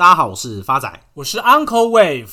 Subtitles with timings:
[0.00, 2.30] 大家好，我是发仔，我是 Uncle Wave。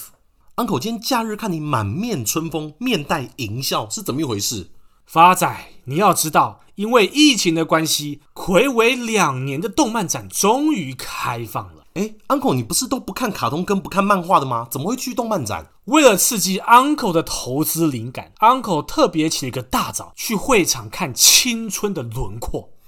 [0.55, 4.69] Uncle，今天假日看你满面春风，面带淫笑，是怎么一回事？
[5.05, 5.53] 发仔，
[5.83, 11.83] 你要知道，因为疫情的关系，睽违两年的动漫展终于开放了。
[11.95, 14.65] 哎，Uncle，你不是都不看卡通跟不看漫画的吗？
[14.71, 15.69] 怎么会去动漫展？
[15.87, 22.69] 为了刺激 Uncle 的投资灵感，Uncle 特别起了一个大早去会场看青春的轮廓。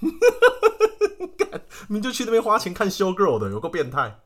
[1.88, 4.20] 你就去那边花钱看 show girl 的，有个变态。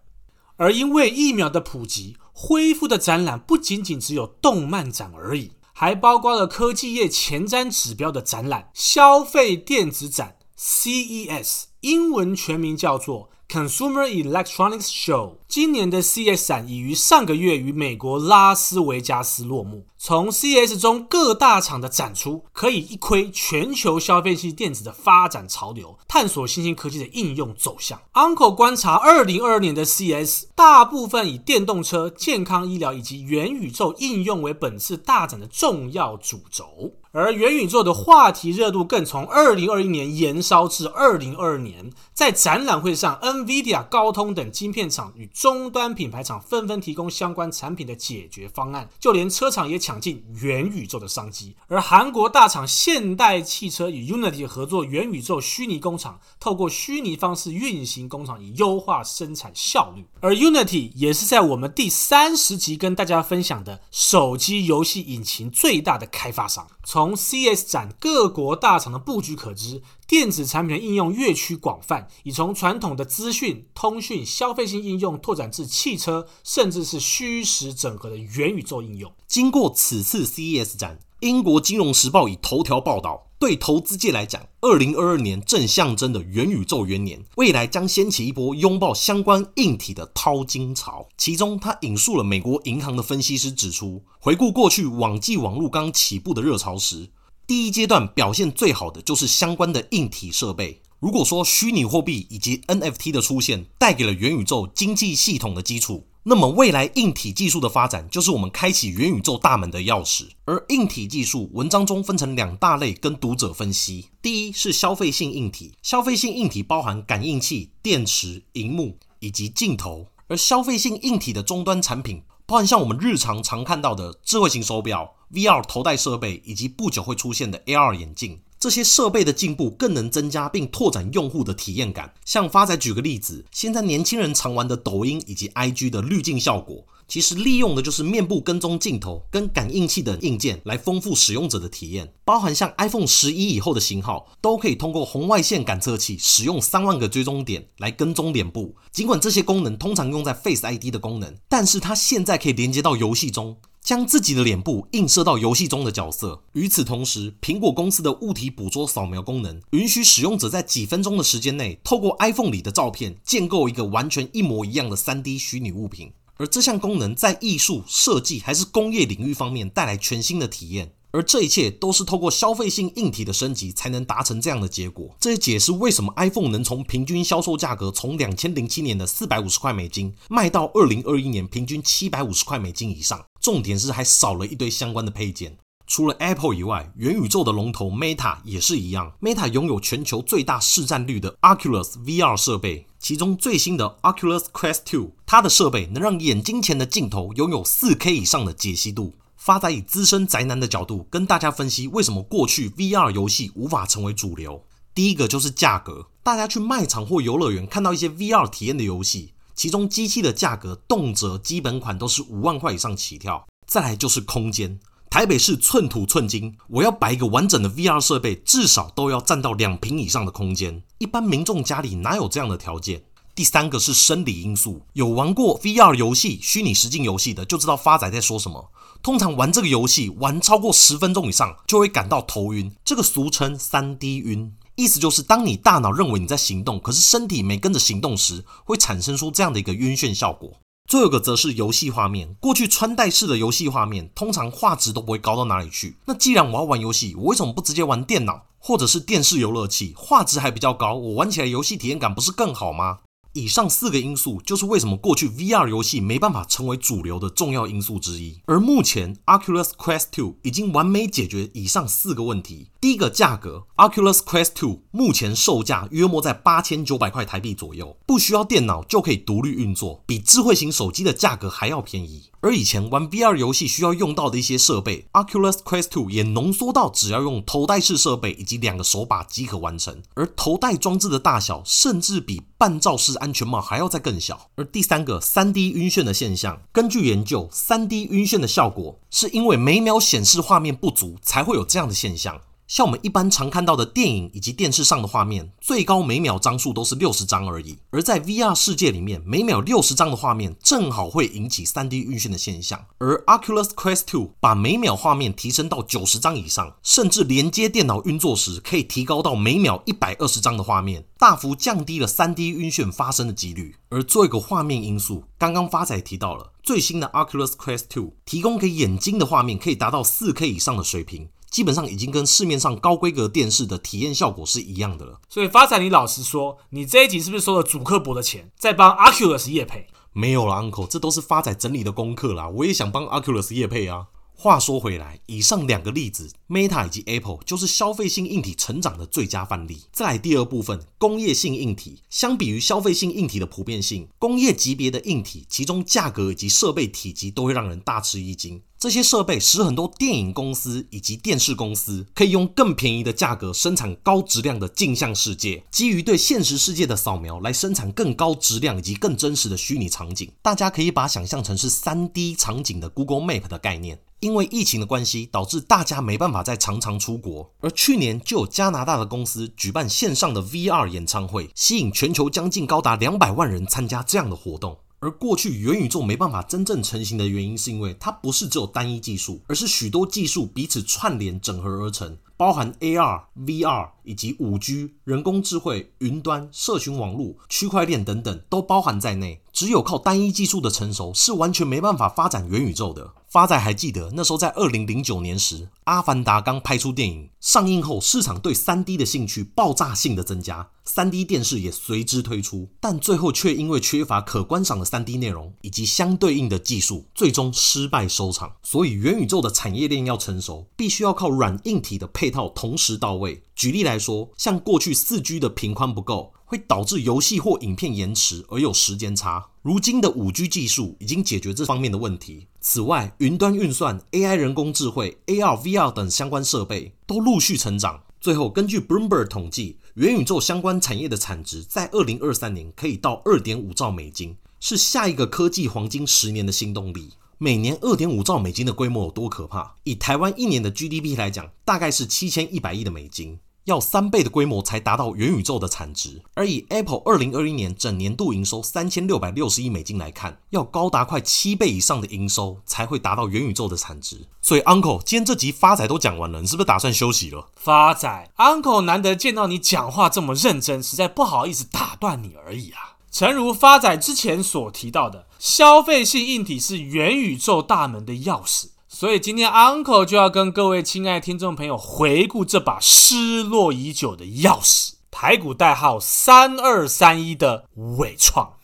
[0.56, 15.36] 而因为疫苗的普及，恢复的展览不仅仅只有动漫展而已，还包括了科技业前瞻指标的展览——消费电子展 （CES），英文全名叫做 Consumer Electronics Show。
[15.46, 19.86] 今年的 CS 展已于上个月于美国拉斯维加斯落幕。
[19.96, 28.00] 从 CS 中各大厂的展出，可以一窥全球消费性电子的发展潮流，探索新兴科技的应用走向。
[28.12, 41.92] Uncle 观察2022年的 CS，大部分以电动车、健康医疗以及元宇宙应用为本次大展的重要主轴，而元宇宙的话题热度更从2021年延烧至2022年。
[42.12, 49.84] 在展览会上，NVIDIA、高通等晶片厂与终端品牌厂纷纷提供相关产品的解决方案，就连车厂也。
[49.84, 60.06] 抢进元宇宙的商机，而韩国大厂现代汽车与 Unity 合作元宇宙虚拟工厂，透过虚拟方式运行工厂，以优化生产效率。
[60.20, 66.66] 而 Unity 也是在我们第三十集跟大家分享的手机游戏引擎最大的开发商。
[66.82, 79.12] 从从 CS 展各国大厂的布局可知，电子产品的应用越趋广泛，已从传统的资讯、通讯、消费性应用拓展至汽车，甚至是虚实整合的元宇宙应用。
[79.26, 91.08] 经过此次 CES 展，英国金融时报以头条报道，对投资界来讲，二零二二年正象征的元宇宙元年，未来将掀起一波拥抱相关硬体的淘金潮。
[91.16, 97.08] 其中，他引述了美国银行的分析师指出，回顾过去网际网路刚起步的热潮时，
[97.46, 100.82] 第一阶段表现最好的就是相关的硬体设备。
[101.00, 110.28] 如果说虚拟货币以及 NFT 的出现带给了元宇宙经济系统的基础，那么未来硬体技术的发展就是我们开启元宇宙大门的钥匙。
[110.46, 122.22] 而硬体技术文章中分成两大类，跟读者分析：第一是消费性硬体，消费性硬体包含感应器、电池、荧幕以及镜头；而消费性硬体的终端产品。
[122.46, 132.10] 包含像我们日常常看到的智慧型手表、VR 头戴设备，以及不久会出现的 AR 眼镜，这些设备的进步更能增加并拓展用户的体验感。
[132.24, 136.82] 像发仔举个例子，现在年轻人常玩的抖音以及 IG 的滤镜效果。
[137.06, 148.74] 其实利用的就是面部跟踪镜头跟感应器等硬件来丰富使用者的体验，包含像 iPhone 十一以后的型号都可以通过红外线感测器使用三万个追踪点来跟踪脸部。
[148.90, 156.42] 尽管这些功能通常用在 Face ID 的功能，但是它现在可以连接到游戏中，将自己的脸部映射到游戏中的角色。
[156.54, 166.10] 与此同时，苹果公司的物体捕捉扫描功能允许使用者在几分钟的时间内，透过 iPhone 里的照片建构一个完全一模一样的 3D 虚拟物品。
[166.38, 175.14] 而这项功能在艺术设计还是工业领域方面带来全新的体验，而这一切都是透过消费性硬体的升级才能达成这样的结果。
[175.20, 183.24] 这也解释为什么 iPhone 能从平均销售价格从两千零七年的四百五十块美金卖到二零二一年平均七百五十块美金以上。
[183.44, 185.58] 重点是还少了一堆相关的配件。
[185.86, 189.12] 除了 Apple 以外，元宇宙的龙头 Meta 也是一样。
[189.20, 199.12] Meta 拥有全球最大市占率的 Oculus VR 设备，其中最新的 Oculus Quest 2，它的设备能让眼睛前的镜头拥有 4K 以上的解析度。
[199.36, 204.64] 发仔以资深宅男的角度跟大家分析，为什么过去 VR 游戏无法成为主流。
[204.94, 213.46] 第一个就是价格，大家去卖场或游乐园看到一些 VR 体验的游戏，其中机器的价格动辄基本款都是五万块以上起跳。
[213.66, 214.78] 再来就是空间。
[215.08, 220.82] 台北市寸土寸金，我要摆一个完整的 VR 设备，至少都要占到两坪以上的空间。
[220.98, 223.04] 一般民众家里哪有这样的条件？
[223.34, 228.70] 第三个是生理因素，有玩过 VR 游戏、虚拟实境游戏的，就知道发仔在说什么。
[229.02, 240.60] 通常玩这个游戏玩超过十分钟以上，就会感到头晕，这个俗称三 D 晕，意思就是当你大脑认为你在行动，可是身体没跟着行动时，会产生出这样的一个晕眩效果。
[240.90, 242.34] 最后个则是游戏画面。
[242.40, 245.96] 过去穿戴式的游戏画面，通常画质都不会高到哪里去。
[246.06, 252.98] 那既然我要玩游戏，我为什么不直接玩电脑或者是电视游乐器，画质还比较高，我玩起来游戏体验感不是更好吗？
[253.32, 258.40] 以上四个因素就是为什么过去 VR 游戏没办法成为主流的重要因素之一。
[258.44, 262.68] 而目前 Oculus Quest 2已经完美解决以上四个问题。
[262.84, 272.24] 第一个价格，Oculus Quest 2目前售价约莫在八千九百块台币左右，不需要电脑就可以独立运作，比智慧型手机的价格还要便宜。
[272.42, 280.02] 而以前玩 VR 游戏需要用到的一些设备，Oculus Quest 2也浓缩到只要用头戴式设备以及两个手把即可完成。
[280.12, 284.50] 而头戴装置的大小甚至比半罩式安全帽还要再更小。
[284.56, 292.38] 而第三个，3D 晕眩的现象，根据研究，3D 晕眩的效果是因为每秒显示画面不足才会有这样的现象。
[292.66, 297.78] 像我们一般常看到的电影以及电视上的画面，最高每秒张数都是六十张而已。
[297.90, 302.86] 而在 VR 世界里面，每秒六十张的画面正好会引起 3D 晕眩的现象。
[302.98, 313.76] 而 Oculus Quest 2把每秒画面提升到九十张以上，甚至连接电脑运作时可以提高到每秒一百二十张的画面，大幅降低了 3D 晕眩发生的几率。
[313.90, 321.28] 而做一个画面因素，刚刚发仔提到了最新的 Oculus Quest 2提供给眼睛的画面可以达到 4K 以上的水平。
[321.54, 325.20] 基本上已经跟市面上高规格电视的体验效果是一样的了。
[325.28, 329.86] 所以发财，你老实说，你这一集是不是收了主客博的钱，在帮 Oculus 业配？
[330.12, 332.48] 没有啦，Uncle，这都是发财整理的功课啦。
[332.48, 334.08] 我也想帮 Oculus 业配啊。
[334.36, 339.82] 话说回来，以上两个例子，Meta 以及 Apple 就是消费性硬体成长的最佳范例。
[339.92, 348.60] 再来第二部分，工业性硬体，相比于消费性硬体的普遍性，工业级别的硬体，其中价格以及设备体积都会让人大吃一惊。
[348.84, 360.30] 这些设备使很多电影公司以及电视公司可以用更便宜的价格生产高质量的镜像世界，基于对现实世界的扫描来生产更高质量以及更真实的虚拟场景。
[360.42, 363.98] 大家可以把想象成是 3D 场景的 Google Map 的概念。
[364.20, 374.78] 因为疫情的关系，导致大家没办法再常常出国，而去年就有加拿大的公司举办线上的 VR 演唱会，吸引全球将近高达两百万人参加这样的活动。
[375.04, 389.42] 而过去元宇宙没办法真正成型的原因，是因为它不是只有单一技术，而是许多技术彼此串联整合而成，包含 AR、VR 以及 5G、人工智慧、云端、社群网络、区块链等等都包含在内。
[389.54, 393.14] 只有靠单一技术的成熟，是完全没办法发展元宇宙的。
[393.28, 408.56] 发仔还记得那时候在二零零九年时，《阿凡达》刚拍出电影上映后，市场对三 D 的兴趣爆炸性的增加，三 D 电视也随之推出，但最后却因为缺乏可观赏的三 D 内容以及相对应的技术，最终失败收场。
[408.64, 413.44] 所以元宇宙的产业链要成熟，必须要靠软硬体的配套同时到位。
[413.54, 419.50] 举例来说，像过去四 G 的频宽不够，会导致游戏或影片延迟而有时间差。
[419.62, 422.46] 如今的五 G 技术已经解决这方面的问题。
[422.60, 428.02] 此外，云端运算、AI 人工智慧、AR、VR 等相关设备都陆续成长。
[428.20, 437.10] 最后，根据 Bloomberg 统计，元宇宙相关产业的产值在二零二三年可以到二点五兆美金，是下一个科技黄金十年的新动力。
[437.36, 439.74] 每年二点五兆美金的规模有多可怕？
[439.82, 443.38] 以台湾一年的 GDP 来讲，大概是七千一百亿的美金。
[443.64, 454.26] 要三倍的规模才达到元宇宙的产值，而以 Apple 二零二一年整年度营收三千六百六十亿美金来看，要高达快七倍以上的营收才会达到元宇宙的产值。
[454.42, 457.48] 所以，Uncle，今天这集发仔都讲完了，你是不是打算休息了？
[457.56, 462.96] 发仔，Uncle 难得见到你讲话这么认真，实在不好意思打断你而已啊。
[463.10, 468.66] 诚如发仔之前所提到的，消费性硬体是元宇宙大门的钥匙。
[469.04, 477.66] 所以今天 Uncle 就要跟各位亲爱的听众朋友回顾这把失落已久的钥匙——排骨代号三二三一的
[477.98, 478.54] 尾创，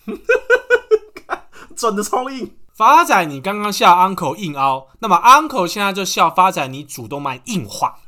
[1.77, 2.55] 转的超硬。
[2.73, 7.99] 发仔，你刚刚笑 Uncle 硬凹，那么 Uncle 现在就笑发仔，你主动脉硬化。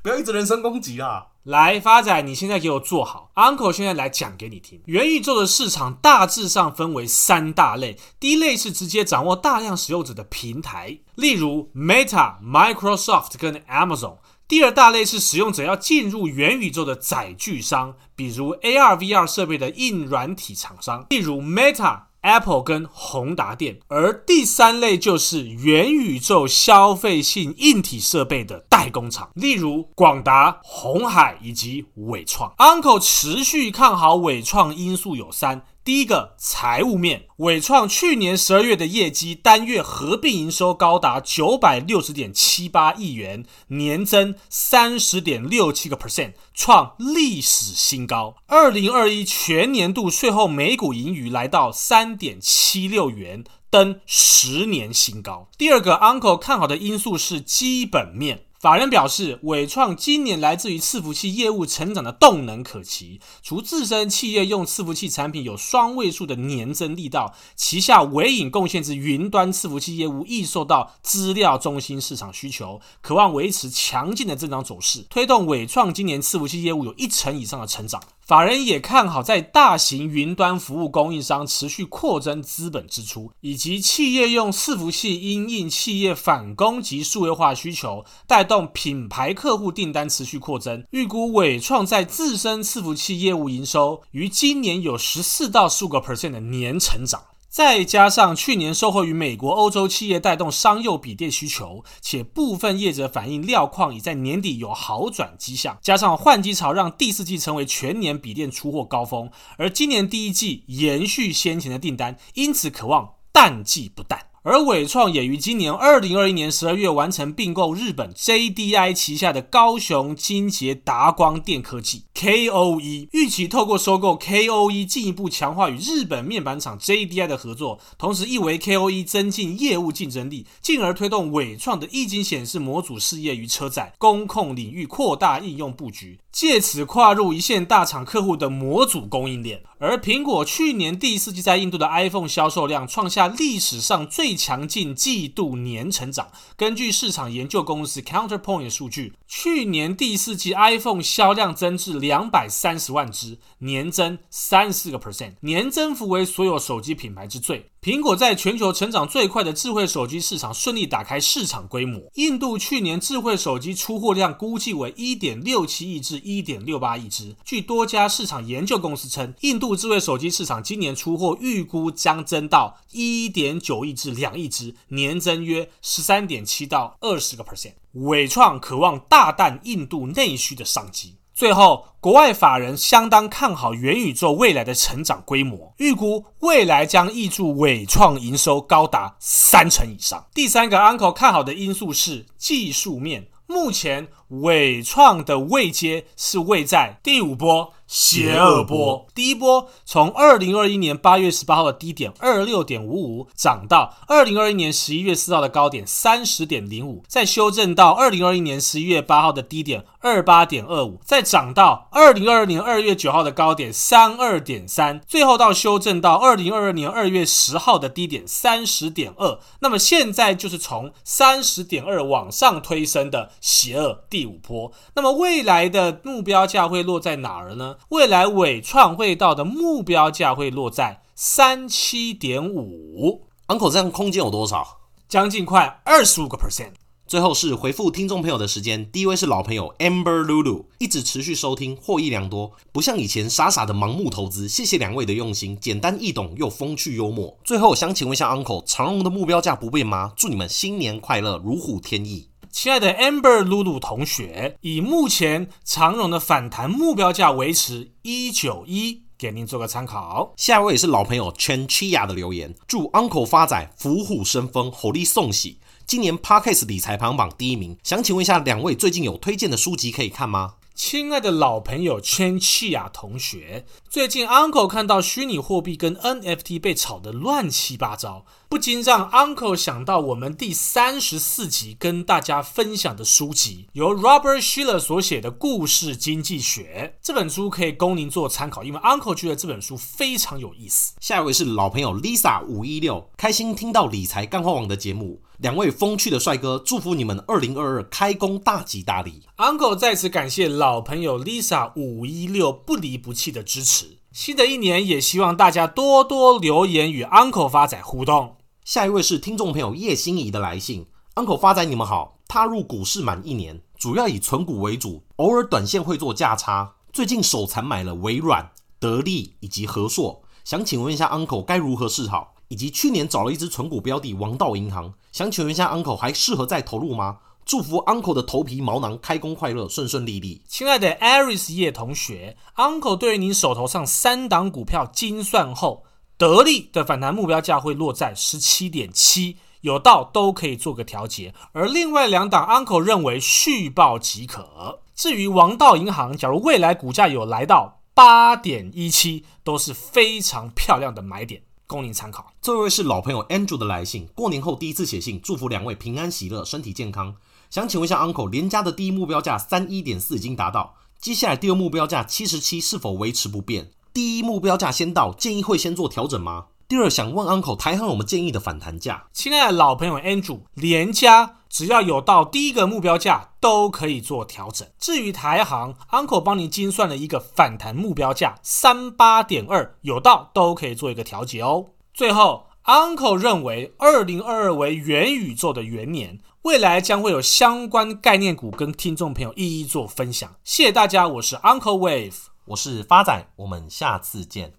[0.00, 1.26] 不要一直人身攻击啊！
[1.44, 4.80] 来，发仔，你现在给我坐好，Uncle 现在来讲给你听。
[4.86, 22.11] 元宇宙的市场大致上分为三大类，第一类是直接掌握大量使用者的平台，例如 Meta、Microsoft 跟 Amazon；第二大类是使用者要进入元宇宙的载具商，比如 AR、VR 设备的硬软体厂商，例如 Meta。
[22.22, 32.52] Apple 跟宏达电，而第三类就是元宇宙消费性硬体设备的代工厂，例如广达、鸿海以及伟创。
[32.58, 35.64] Uncle 持续看好伟创，因素有三。
[35.84, 48.36] 第一个财务面，伟创去年十二月的业绩单月合并营收高达九百六十点七八亿元，年增三十点六七个 percent，创历史新高。
[48.46, 55.48] 二零二一全年度税后每股盈余来到三点七六元，登十年新高。
[55.58, 58.44] 第二个 Uncle 看好的因素是基本面。
[58.62, 78.00] 法人表示，伟创今年来自于伺服器业务成长的动能可期，除自身企业用伺服器产品有双位数的年增力道，旗下唯影贡献至云端伺服器业务亦受到资料中心市场需求，渴望维持强劲的增长走势，推动伟创今年伺服器业务有一成以上的成长。
[78.24, 90.84] 法人也看好，在大型云端服务供应商持续扩增资本支出，以及企业用伺服器因应企业反攻及数位化需求，带动品牌客户订单持续扩增。
[90.92, 97.20] 预估伟创在自身伺服器业务营收于今年有十四到十五个 percent 的年成长。
[97.52, 114.31] 再加上去年受惠于美国、欧洲企业带动商用笔电需求，且部分业者反映料矿已在年底有好转迹象，加上换机潮让第四季成为全年笔电出货高峰，而今年第一季延续先前的订单，因此渴望淡季不淡。
[114.44, 139.62] 而纬创也于今年二零二一年十二月完成并购日本 JDI 旗下的高雄金捷达光电科技 KOE，预期透过收购 KOE 进一步强化与日本面板厂 JDI 的合作，同时亦为 KOE 增进业务竞争力，进而推动纬创的液晶显示模组事业于车载、工控领域扩大应用布局，借此跨入一线大厂客户的模组供应链。
[139.84, 146.30] 而苹果去年第四季在印度的 iPhone 销售量创下历史上最强劲季度年成长。
[146.56, 157.71] 根据市场研究公司 Counterpoint 的数据，去年第四季 iPhone 销量增至两百三十万只，年增三十四个 percent，年增幅为所有手机品牌之最。
[157.84, 162.00] 苹果在全球成长最快的智慧手机市场顺利打开市场规模。
[162.14, 167.34] 印度去年智慧手机出货量估计为一点六七亿至一点六八亿只。
[167.44, 177.72] 据多家市场研究公司称，印度智慧手机市场今年出货预估将增到一点九亿至两亿只，年增约十三点七到二十个 percent。
[177.94, 181.16] 伟创渴望大啖印度内需的商机。
[181.42, 190.24] 最后，国外法人相当看好元宇宙未来的成长规模，预估未来将挹注伟创营收高达三成以上。
[190.32, 194.06] 第三个 Uncle 看好的因素是技术面，目前
[194.40, 197.74] 纬创的位阶是位在第五波。
[197.92, 219.38] 邪恶波，第一波从二零二一年八月十八号的低点二六点五五涨到二零二一年十一月四号的高点三十点零五，再修正到二零二一年十一月八号的低点二八点二五，再涨到二零二二年二月九号的高点三二点三，最后到修正到二零二二年二月十号的低点三十点二。
[219.60, 224.72] 那么现在就是从三十点二往上推升的邪恶第五波。
[224.94, 227.76] 那么未来的目标价会落在哪儿呢？
[227.88, 234.78] 未来伟创会到的目标价会落在三七点五，Uncle 这样空间有多少？
[235.08, 236.72] 将近快二十五个 percent。
[237.04, 244.48] 最后是回复听众朋友的时间，第一位是老朋友 Amber Lulu，一直持续收听，获益良多，不像以前傻傻的盲目投资。
[244.48, 247.36] 谢谢两位的用心，简单易懂又风趣幽默。
[247.44, 250.12] 最后想请问一下 Uncle，长荣的目标价不变吗？
[250.16, 252.31] 祝你们新年快乐，如虎添翼。
[252.52, 260.34] 亲爱的 Amber Lulu 同学，以目前长荣的反弹目标价维持一九一，给您做个参考。
[260.36, 265.60] 下一位也是老朋友 Chen Chia 的留言，祝 Uncle 发仔，虎虎生风，猴力送喜。
[265.86, 270.56] 今年 Parkes 理财排行榜第一名，想请问一下两位最近有推荐的书籍可以看吗？
[270.74, 278.24] 亲爱的老朋友 Chen Chia 同学，最近 Uncle 看到虚拟货币跟 NFT 被炒得乱七八糟。
[278.52, 290.92] 不禁让 Uncle 想到我们第三十四集跟大家分享的书籍，由 Robert Shiller 所写的《故事经济学》这本书可以供您做参考，因为 Uncle 觉得这本书非常有意思。
[291.00, 299.22] 下一位是老朋友 Lisa 五一六，开心听到理财干货网的节目，两位风趣的帅哥，祝福你们二零二二开工大吉大利。
[299.38, 308.36] Uncle 在此感谢老朋友 Lisa 五一六不离不弃的支持，新的一年也希望大家多多留言与 Uncle 发展互动。
[308.64, 316.76] 下一位是听众朋友叶心怡的来信，Uncle 发仔你们好，踏入股市满一年，主要以存股为主，偶尔短线会做价差。
[316.92, 322.34] 最近手残买了微软、得利以及和硕，想请问一下 Uncle 该如何是好？
[322.46, 327.18] 以及去年找了一只存股标的王道银行，想请问一下 Uncle 还适合再投入吗？
[327.44, 330.44] 祝福 Uncle 的头皮毛囊开工快乐，顺顺利利。
[330.46, 335.82] 亲爱的 Aris 叶同学，Uncle 对于您手头上三档股票精算后。
[336.22, 341.34] 得利的反弹目标价会落在十七点七，有到都可以做个调节。
[341.50, 344.78] 而另外两档，Uncle 认为续报即可。
[344.94, 352.32] 至于王道银行，假如未来股价有来到八点一七，都是非常漂亮的买点，供您参考。
[352.40, 357.16] 这位是老朋友 Andrew 的来信，过年后第一次写信，祝福两位平安喜乐，身体健康。
[357.50, 363.72] 想请问一下 Uncle，连家的第一目标价三一点四已经达到，接下来第二目标价七十七是否维持不变？
[363.92, 366.46] 第一目标价先到，建议会先做调整吗？
[366.66, 369.08] 第二，想问 Uncle，台行有没有建议的反弹价？
[369.12, 374.66] 亲爱的老朋友 Andrew，连家只要有到第一个目标价，都可以做调整。
[374.78, 381.66] 至于台行，Uncle 帮您精算了一个反弹目标价三八点二，有到都可以做一个调节哦。
[381.92, 390.34] 最后，Uncle 认为二零二二为元宇宙的元年，未来将会有相关概念股跟听众朋友一一做分享。
[390.42, 392.14] 谢谢大家，我是 Uncle Wave，
[392.52, 394.50] 我是发仔，我们下次见。